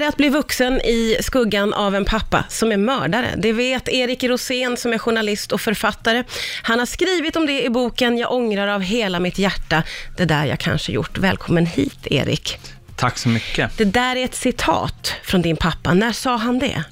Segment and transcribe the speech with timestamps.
[0.00, 3.34] är det att bli vuxen i skuggan av en pappa som är mördare?
[3.36, 6.24] Det vet Erik Rosén som är journalist och författare.
[6.62, 9.82] Han har skrivit om det i boken Jag ångrar av hela mitt hjärta,
[10.16, 11.18] det där jag kanske gjort.
[11.18, 12.58] Välkommen hit, Erik.
[12.96, 13.78] Tack så mycket.
[13.78, 15.94] Det där är ett citat från din pappa.
[15.94, 16.84] När sa han det?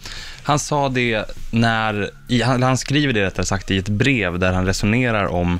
[0.42, 2.10] Han sa det när,
[2.64, 5.58] han skriver det rättare sagt i ett brev där han resonerar om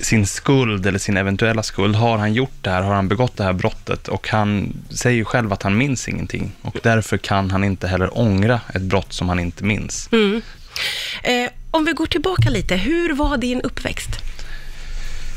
[0.00, 1.96] sin skuld eller sin eventuella skuld.
[1.96, 2.82] Har han gjort det här?
[2.82, 4.08] Har han begått det här brottet?
[4.08, 6.52] Och han säger ju själv att han minns ingenting.
[6.62, 10.08] Och därför kan han inte heller ångra ett brott som han inte minns.
[10.12, 10.42] Mm.
[11.22, 14.10] Eh, om vi går tillbaka lite, hur var din uppväxt?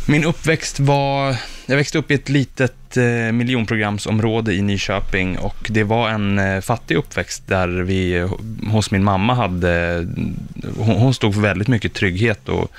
[0.08, 1.36] Min uppväxt var,
[1.66, 6.62] jag växte upp i ett litet eh, miljonprogramsområde i Nyköping och det var en eh,
[6.62, 8.28] fattig uppväxt där vi
[8.68, 10.08] hos min mamma hade,
[10.78, 12.72] hon, hon stod för väldigt mycket trygghet och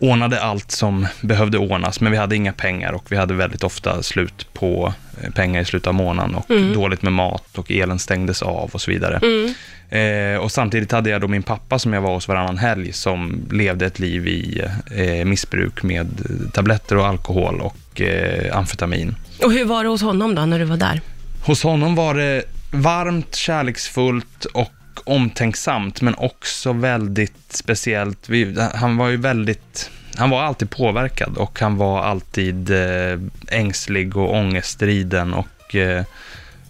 [0.00, 4.02] ordnade allt som behövde ordnas, men vi hade inga pengar och vi hade väldigt ofta
[4.02, 6.74] slut på eh, pengar i slutet av månaden och mm.
[6.74, 9.20] dåligt med mat och elen stängdes av och så vidare.
[9.22, 9.54] Mm.
[9.88, 13.48] Eh, och samtidigt hade jag då min pappa som jag var hos varannan helg som
[13.50, 16.08] levde ett liv i eh, missbruk med
[16.52, 19.14] tabletter och alkohol och eh, amfetamin.
[19.42, 21.00] Och hur var det hos honom då, när du var där?
[21.42, 24.72] Hos honom var det varmt, kärleksfullt och
[25.04, 28.28] omtänksamt, men också väldigt speciellt.
[28.28, 34.16] Vi, han var ju väldigt, han var alltid påverkad och han var alltid eh, ängslig
[34.16, 36.04] och ångestriden och eh,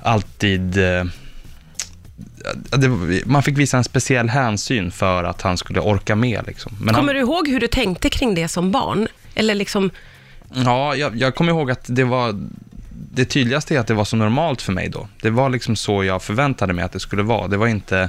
[0.02, 1.04] alltid eh,
[2.54, 2.88] det,
[3.26, 6.46] man fick visa en speciell hänsyn för att han skulle orka med.
[6.46, 6.72] Liksom.
[6.80, 9.08] Men kommer han, du ihåg hur du tänkte kring det som barn?
[9.34, 9.90] Eller liksom...
[10.54, 12.34] Ja, jag, jag kommer ihåg att det var
[13.16, 15.08] det tydligaste är att det var så normalt för mig då.
[15.20, 17.48] Det var liksom så jag förväntade mig att det skulle vara.
[17.48, 18.08] Det var inte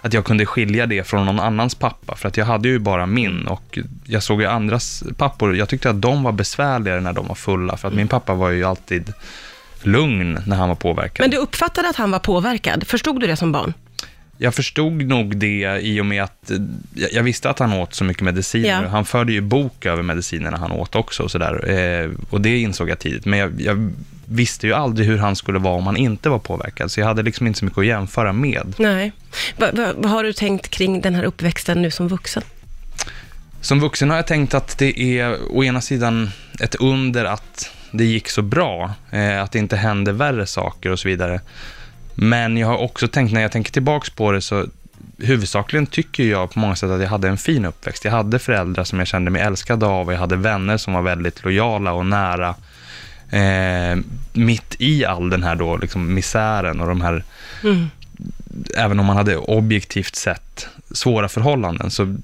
[0.00, 3.06] att jag kunde skilja det från någon annans pappa, för att jag hade ju bara
[3.06, 7.28] min och jag såg ju andras pappor, jag tyckte att de var besvärligare när de
[7.28, 9.12] var fulla, för att min pappa var ju alltid
[9.82, 11.24] lugn när han var påverkad.
[11.24, 13.74] Men du uppfattade att han var påverkad, förstod du det som barn?
[14.38, 16.50] Jag förstod nog det i och med att
[16.94, 18.82] jag visste att han åt så mycket mediciner.
[18.82, 18.88] Ja.
[18.88, 21.70] Han förde ju bok över medicinerna han åt också och sådär.
[21.70, 23.24] Eh, och det insåg jag tidigt.
[23.24, 23.92] Men jag, jag
[24.26, 27.22] visste ju aldrig hur han skulle vara om han inte var påverkad, så jag hade
[27.22, 28.74] liksom inte så mycket att jämföra med.
[28.78, 29.12] Nej.
[29.56, 32.42] Vad va, va har du tänkt kring den här uppväxten nu som vuxen?
[33.60, 36.30] Som vuxen har jag tänkt att det är å ena sidan
[36.60, 40.98] ett under att det gick så bra, eh, att det inte hände värre saker och
[40.98, 41.40] så vidare.
[42.14, 44.66] Men jag har också tänkt, när jag tänker tillbaks på det, så
[45.18, 48.04] huvudsakligen tycker jag på många sätt att jag hade en fin uppväxt.
[48.04, 51.02] Jag hade föräldrar som jag kände mig älskad av och jag hade vänner som var
[51.02, 52.54] väldigt lojala och nära
[53.30, 53.98] eh,
[54.32, 57.24] mitt i all den här då, liksom, misären och de här,
[57.62, 57.86] mm.
[58.76, 62.16] även om man hade objektivt sett svåra förhållanden, så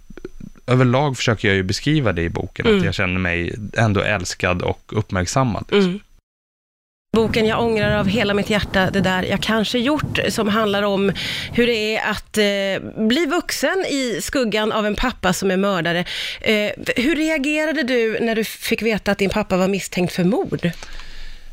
[0.66, 2.78] överlag försöker jag ju beskriva det i boken, mm.
[2.78, 5.64] att jag känner mig ändå älskad och uppmärksammad.
[5.68, 5.90] Liksom.
[5.90, 6.00] Mm.
[7.12, 11.12] Boken Jag ångrar av hela mitt hjärta det där jag kanske gjort, som handlar om
[11.52, 16.04] hur det är att eh, bli vuxen i skuggan av en pappa som är mördare.
[16.40, 20.70] Eh, hur reagerade du när du fick veta att din pappa var misstänkt för mord?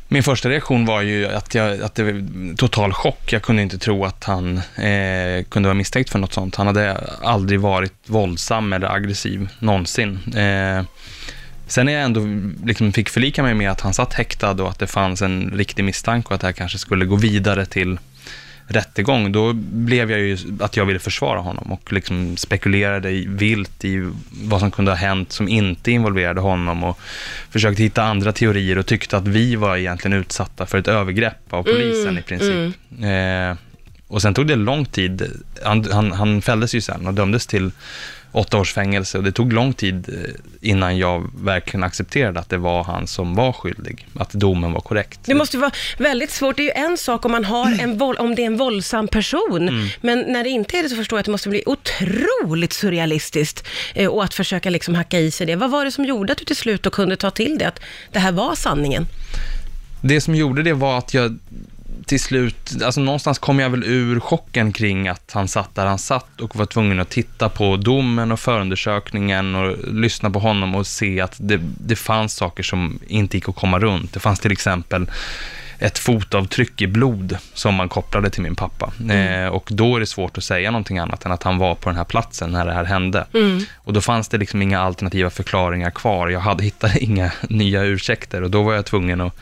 [0.08, 3.32] Min första reaktion var ju att, jag, att det var total chock.
[3.32, 6.56] Jag kunde inte tro att han eh, kunde vara misstänkt för något sånt.
[6.56, 10.34] Han hade aldrig varit våldsam eller aggressiv någonsin.
[10.36, 10.84] Eh,
[11.68, 12.20] Sen när jag ändå
[12.66, 15.84] liksom fick förlika mig med att han satt häktad och att det fanns en riktig
[15.84, 17.98] misstanke och att det här kanske skulle gå vidare till
[18.68, 24.10] rättegång, då blev jag ju att jag ville försvara honom och liksom spekulerade vilt i
[24.30, 26.98] vad som kunde ha hänt som inte involverade honom och
[27.50, 31.62] försökte hitta andra teorier och tyckte att vi var egentligen utsatta för ett övergrepp av
[31.62, 32.74] polisen mm, i princip.
[32.98, 33.50] Mm.
[33.50, 33.56] Eh,
[34.08, 35.42] och sen tog det lång tid.
[35.64, 37.70] Han, han, han fälldes ju sen och dömdes till
[38.38, 42.58] åtta års fängelse och det tog lång tid eh, innan jag verkligen accepterade att det
[42.58, 45.20] var han som var skyldig, att domen var korrekt.
[45.24, 46.56] Det måste vara väldigt svårt.
[46.56, 49.68] Det är ju en sak om, man har en om det är en våldsam person,
[49.68, 49.88] mm.
[50.00, 53.66] men när det inte är det så förstår jag att det måste bli otroligt surrealistiskt
[53.94, 55.56] eh, och att försöka liksom hacka i sig det.
[55.56, 57.80] Vad var det som gjorde att du till slut kunde ta till det, att
[58.12, 59.06] det här var sanningen?
[60.00, 61.38] Det som gjorde det var att jag
[62.08, 65.98] till slut, alltså någonstans kom jag väl ur chocken kring att han satt där han
[65.98, 70.86] satt och var tvungen att titta på domen och förundersökningen och lyssna på honom och
[70.86, 74.12] se att det, det fanns saker som inte gick att komma runt.
[74.12, 75.10] Det fanns till exempel
[75.78, 78.92] ett fotavtryck i blod som man kopplade till min pappa.
[79.00, 79.44] Mm.
[79.44, 81.88] Eh, och då är det svårt att säga någonting annat än att han var på
[81.88, 83.26] den här platsen när det här hände.
[83.34, 83.60] Mm.
[83.76, 86.28] Och då fanns det liksom inga alternativa förklaringar kvar.
[86.28, 89.36] Jag hade hittat inga nya ursäkter och då var jag tvungen att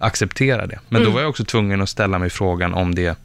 [0.00, 0.78] acceptera det.
[0.88, 1.10] Men mm.
[1.10, 3.18] då var jag också tvungen att ställa mig frågan om det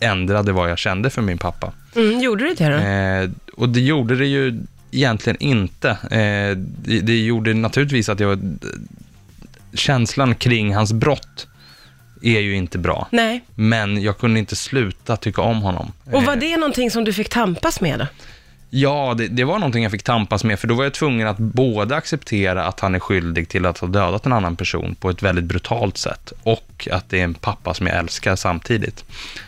[0.00, 1.72] ändrade vad jag kände för min pappa.
[1.96, 2.76] Mm, gjorde det det då?
[2.76, 5.90] Eh, och det gjorde det ju egentligen inte.
[5.90, 8.58] Eh, det, det, gjorde naturligtvis att jag...
[9.74, 11.46] Känslan kring hans brott
[12.22, 13.08] är ju inte bra.
[13.10, 13.44] Nej.
[13.54, 15.92] Men jag kunde inte sluta tycka om honom.
[16.12, 18.06] Och var Eh, det någonting som du fick tampas med då?
[18.70, 21.38] Ja, det, det var någonting jag fick tampas med, för då var jag tvungen att
[21.38, 25.22] både acceptera att han är skyldig till att ha dödat en annan person på ett
[25.22, 29.04] väldigt brutalt sätt och att det är en pappa som jag älskar samtidigt.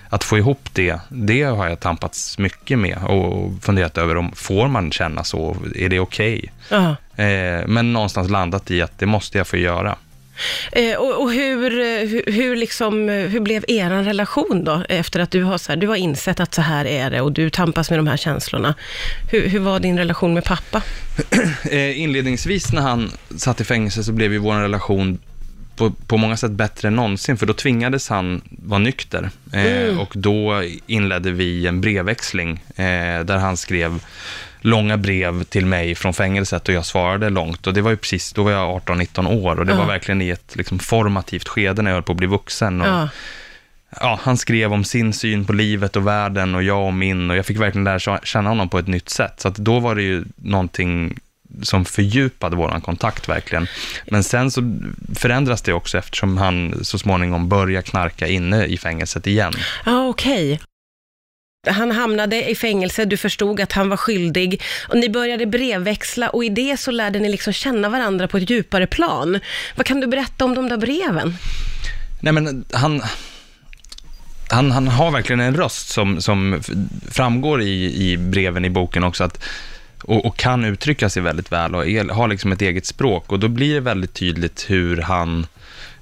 [0.09, 4.69] Att få ihop det, det har jag tampats mycket med och funderat över om får
[4.69, 6.53] man känna så, är det okej?
[6.69, 6.97] Ja.
[7.25, 9.97] Eh, men någonstans landat i att det måste jag få göra.
[10.73, 15.21] Eh, och och hur, eh, hur, hur, liksom, eh, hur blev er relation då, efter
[15.21, 17.51] att du har, så här, du har insett att så här är det och du
[17.51, 18.75] tampas med de här känslorna?
[19.31, 20.83] Hur, hur var din relation med pappa?
[21.95, 25.19] Inledningsvis när han satt i fängelse så blev ju vår relation
[25.77, 29.31] på, på många sätt bättre än någonsin, för då tvingades han vara nykter.
[29.53, 34.01] Eh, Och då inledde vi en brevväxling eh, där han skrev
[34.65, 37.67] långa brev till mig från fängelset och jag svarade långt.
[37.67, 39.79] Och det var ju precis, då var jag 18-19 år och det Ja.
[39.79, 42.81] var verkligen i ett liksom, formativt skede när jag höll på att bli vuxen.
[42.81, 43.09] Och, Ja.
[44.01, 47.37] ja, han skrev om sin syn på livet och världen och jag om min och
[47.37, 49.41] jag fick verkligen lära känna honom på ett nytt sätt.
[49.41, 51.19] Så då var det ju någonting
[51.63, 53.67] som fördjupade vår kontakt verkligen.
[54.11, 54.79] Men sen så
[55.15, 59.53] förändras det också eftersom han så småningom börjar knarka inne i fängelset igen.
[59.87, 60.61] Ja, okej.
[61.71, 66.45] Han hamnade i fängelse, du förstod att han var skyldig och ni började brevväxla och
[66.45, 69.39] i det så lärde ni liksom känna varandra på ett djupare plan.
[69.77, 71.37] Vad kan du berätta om de där breven?
[72.21, 73.03] Nej men han,
[74.49, 76.61] han, han har verkligen en röst som, som
[77.11, 79.45] framgår i, i breven i boken också, att,
[80.03, 83.33] och, och kan uttrycka sig väldigt väl och är, har liksom ett eget språk.
[83.33, 85.47] Och då blir det väldigt tydligt hur han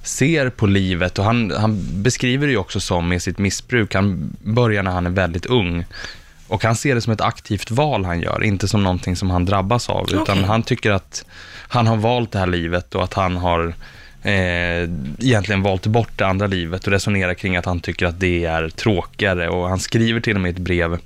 [0.03, 4.37] ser på livet och han, han beskriver det ju också som med sitt missbruk, han
[4.43, 5.85] börjar när han är väldigt ung.
[6.49, 9.45] Och han ser det som ett aktivt val han gör, inte som någonting som han
[9.45, 10.09] drabbas av.
[10.13, 10.45] Utan Okej.
[10.45, 11.25] han tycker att
[11.69, 13.75] han har valt det här livet och att han har
[14.23, 14.83] eh,
[15.19, 18.69] egentligen valt bort det andra livet och resonerar kring att han tycker att det är
[18.69, 19.49] tråkigare.
[19.49, 20.99] Och han skriver till och med ett brev,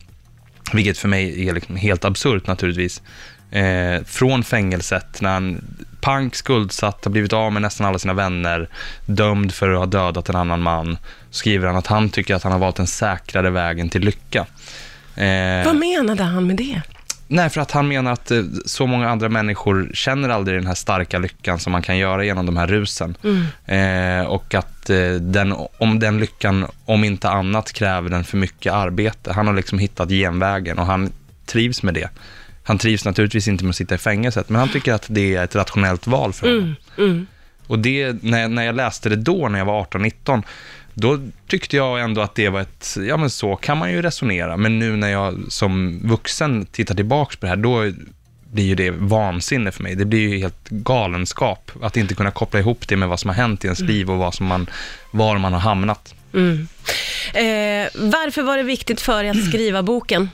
[0.72, 3.02] vilket för mig är liksom helt absurt naturligtvis,
[3.50, 5.64] eh, från fängelset när han
[6.00, 8.68] pank, skuldsatt, har blivit av med nästan alla sina vänner,
[9.06, 10.98] dömd för att ha dödat en annan man,
[11.30, 14.46] skriver han att han tycker att han har valt den säkrare vägen till lycka.
[15.16, 16.82] Eh, Vad menade han med det?
[17.28, 20.74] Nej, för att han menar att eh, så många andra människor känner aldrig den här
[20.74, 23.16] starka lyckan som man kan göra genom de här rusen.
[23.66, 28.72] Eh, och att eh, den, om den lyckan, om inte annat, kräver den för mycket
[28.72, 29.32] arbete.
[29.32, 31.12] Han har liksom hittat genvägen och han
[31.46, 32.08] trivs med det.
[32.66, 35.44] Han trivs naturligtvis inte med att sitta i fängelset, men han tycker att det är
[35.44, 36.76] ett rationellt val för honom.
[36.98, 37.26] Mm.
[37.66, 40.42] Och det, när, jag- när jag läste det då, när jag var 18-19,
[40.94, 41.18] då
[41.48, 44.56] tyckte jag ändå att det var ett, ja men så kan man ju resonera.
[44.56, 47.92] Men nu när jag som vuxen tittar tillbaks på det här, då
[48.52, 49.94] blir ju det vansinne för mig.
[49.94, 53.34] Det blir ju helt galenskap att inte kunna koppla ihop det med vad som har
[53.36, 54.66] hänt i ens liv och vad som man,
[55.10, 56.14] var man har hamnat.
[56.34, 56.68] Mm.
[57.34, 60.30] Eh, varför var det viktigt för dig att skriva boken?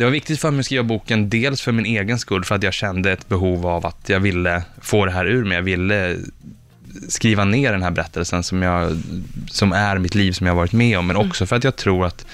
[0.00, 2.62] Det var viktigt för mig att skriva boken, dels för min egen skull, för att
[2.62, 5.54] jag kände ett behov av att jag ville få det här ur mig.
[5.56, 6.16] Jag ville
[7.08, 8.98] skriva ner den här berättelsen som, jag,
[9.50, 11.76] som är mitt liv, som jag har varit med om, men också för att jag
[11.76, 12.26] tror att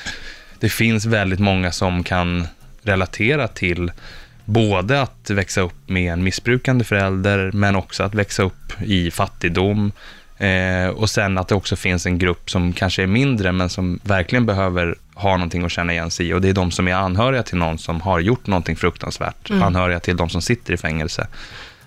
[0.60, 2.46] det finns väldigt många som kan
[2.82, 3.92] relatera till
[4.44, 9.92] både att växa upp med en missbrukande förälder, men också att växa upp i fattigdom.
[10.38, 14.00] Eh, och sen att det också finns en grupp som kanske är mindre, men som
[14.02, 16.32] verkligen behöver ha någonting att känna igen sig i.
[16.32, 19.50] Och det är de som är anhöriga till någon som har gjort någonting fruktansvärt.
[19.50, 21.26] Anhöriga till de som sitter i fängelse.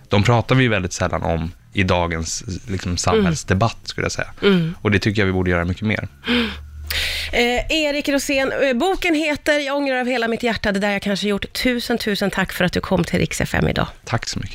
[0.07, 4.27] De pratar vi väldigt sällan om i dagens liksom, samhällsdebatt, skulle jag säga.
[4.81, 6.07] Och det tycker jag vi borde göra mycket mer.
[7.31, 11.01] Eh, Erik Rosén, eh, boken heter Jag ångrar av hela mitt hjärta det där jag
[11.01, 11.53] kanske gjort.
[11.53, 13.88] Tusen, tusen tack för att du kom till Rix FM idag.
[14.05, 14.48] Tack så mycket.